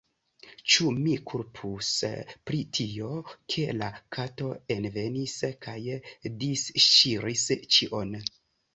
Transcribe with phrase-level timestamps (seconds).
[0.75, 1.89] Ĉu mi kulpus
[2.51, 3.11] pri tio,
[3.55, 5.39] ke la kato envenis
[5.69, 5.79] kaj
[6.43, 8.23] disŝiris ĉion?